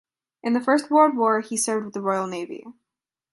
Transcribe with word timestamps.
In 0.41 0.53
the 0.53 0.59
First 0.59 0.89
World 0.89 1.15
War 1.15 1.41
he 1.41 1.55
served 1.55 1.85
with 1.85 1.93
the 1.93 2.01
Royal 2.01 2.25
Navy. 2.25 2.65